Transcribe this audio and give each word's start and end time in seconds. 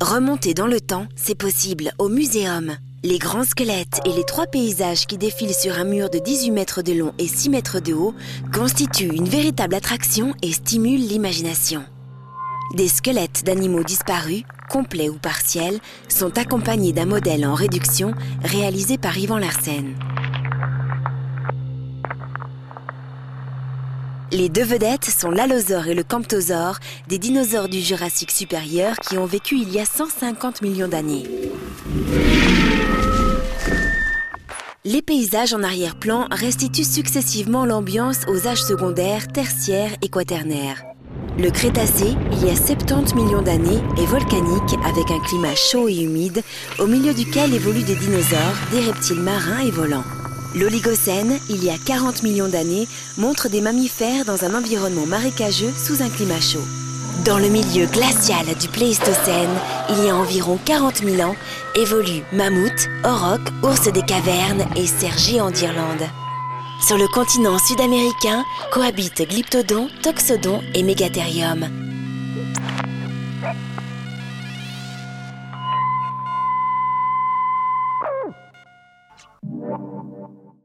Remonter 0.00 0.54
dans 0.54 0.66
le 0.66 0.80
temps, 0.80 1.06
c'est 1.16 1.34
possible 1.34 1.92
au 1.98 2.08
muséum. 2.08 2.76
Les 3.02 3.18
grands 3.18 3.44
squelettes 3.44 4.00
et 4.04 4.12
les 4.12 4.24
trois 4.24 4.46
paysages 4.46 5.06
qui 5.06 5.18
défilent 5.18 5.54
sur 5.54 5.78
un 5.78 5.84
mur 5.84 6.10
de 6.10 6.18
18 6.18 6.50
mètres 6.50 6.82
de 6.82 6.92
long 6.92 7.12
et 7.18 7.26
6 7.26 7.50
mètres 7.50 7.80
de 7.80 7.94
haut 7.94 8.14
constituent 8.52 9.14
une 9.14 9.28
véritable 9.28 9.74
attraction 9.74 10.34
et 10.42 10.52
stimulent 10.52 11.06
l'imagination. 11.06 11.84
Des 12.74 12.88
squelettes 12.88 13.44
d'animaux 13.44 13.82
disparus, 13.82 14.42
complets 14.68 15.08
ou 15.08 15.18
partiels, 15.18 15.80
sont 16.08 16.36
accompagnés 16.38 16.92
d'un 16.92 17.06
modèle 17.06 17.46
en 17.46 17.54
réduction 17.54 18.14
réalisé 18.42 18.98
par 18.98 19.16
Yvan 19.16 19.38
Larsen. 19.38 19.94
Les 24.34 24.48
deux 24.48 24.64
vedettes 24.64 25.04
sont 25.04 25.30
l'allosaure 25.30 25.86
et 25.86 25.94
le 25.94 26.02
camptosaure, 26.02 26.80
des 27.06 27.18
dinosaures 27.18 27.68
du 27.68 27.80
Jurassique 27.80 28.32
supérieur 28.32 28.96
qui 28.96 29.16
ont 29.16 29.26
vécu 29.26 29.54
il 29.54 29.72
y 29.72 29.78
a 29.78 29.84
150 29.84 30.60
millions 30.60 30.88
d'années. 30.88 31.22
Les 34.84 35.02
paysages 35.02 35.54
en 35.54 35.62
arrière-plan 35.62 36.26
restituent 36.32 36.82
successivement 36.82 37.64
l'ambiance 37.64 38.22
aux 38.26 38.48
âges 38.48 38.64
secondaires, 38.64 39.28
tertiaires 39.28 39.94
et 40.02 40.08
quaternaires. 40.08 40.82
Le 41.38 41.50
Crétacé, 41.50 42.16
il 42.32 42.44
y 42.44 42.50
a 42.50 42.56
70 42.56 43.14
millions 43.14 43.42
d'années, 43.42 43.82
est 43.98 44.06
volcanique 44.06 44.74
avec 44.84 45.12
un 45.12 45.20
climat 45.20 45.54
chaud 45.54 45.88
et 45.88 46.02
humide, 46.02 46.42
au 46.80 46.88
milieu 46.88 47.14
duquel 47.14 47.54
évoluent 47.54 47.84
des 47.84 47.94
dinosaures, 47.94 48.58
des 48.72 48.80
reptiles 48.80 49.20
marins 49.20 49.60
et 49.60 49.70
volants. 49.70 50.02
L'Oligocène, 50.54 51.40
il 51.50 51.64
y 51.64 51.70
a 51.70 51.78
40 51.84 52.22
millions 52.22 52.48
d'années, 52.48 52.86
montre 53.18 53.48
des 53.48 53.60
mammifères 53.60 54.24
dans 54.24 54.44
un 54.44 54.54
environnement 54.54 55.06
marécageux 55.06 55.72
sous 55.76 56.00
un 56.00 56.08
climat 56.08 56.40
chaud. 56.40 56.62
Dans 57.24 57.38
le 57.38 57.48
milieu 57.48 57.86
glacial 57.86 58.46
du 58.60 58.68
Pléistocène, 58.68 59.50
il 59.90 60.04
y 60.04 60.10
a 60.10 60.16
environ 60.16 60.58
40 60.64 60.98
000 60.98 61.28
ans, 61.28 61.34
évoluent 61.74 62.22
mammouths, 62.32 62.88
aurochs, 63.04 63.50
ours 63.64 63.92
des 63.92 64.02
cavernes 64.02 64.64
et 64.76 64.86
cerfs 64.86 65.18
géants 65.18 65.50
d'Irlande. 65.50 66.08
Sur 66.86 66.98
le 66.98 67.08
continent 67.08 67.58
sud-américain 67.58 68.44
cohabitent 68.72 69.28
glyptodons, 69.28 69.88
toxodons 70.02 70.60
et 70.74 70.84
mégathérium. 70.84 71.68